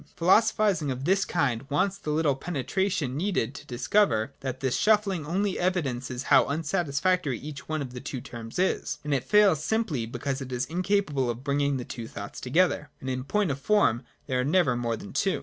Philosophising 0.15 0.89
of 0.89 1.05
this 1.05 1.25
kind 1.25 1.69
wants 1.69 1.95
the 1.99 2.09
little 2.09 2.33
penetration 2.33 3.15
needed 3.15 3.53
to 3.53 3.67
dis 3.67 3.87
cover, 3.87 4.33
that 4.39 4.59
this 4.59 4.75
shuffling 4.75 5.27
only 5.27 5.59
evidences 5.59 6.23
how 6.23 6.45
unsatisfac 6.45 7.21
tory 7.21 7.37
each 7.37 7.69
one 7.69 7.83
of 7.83 7.93
the 7.93 8.01
two 8.01 8.19
terms 8.19 8.57
is. 8.57 8.97
And 9.03 9.13
it 9.13 9.23
fails 9.23 9.63
simply 9.63 10.07
because 10.07 10.41
it 10.41 10.51
is 10.51 10.65
incapable 10.65 11.29
of 11.29 11.43
bringing 11.43 11.77
two 11.85 12.07
thoughts 12.07 12.41
together. 12.41 12.89
(And 12.99 13.11
in 13.11 13.25
point 13.25 13.51
of 13.51 13.59
form 13.59 14.01
there 14.25 14.39
are 14.39 14.43
never 14.43 14.75
more 14.75 14.97
than 14.97 15.13
two.) 15.13 15.39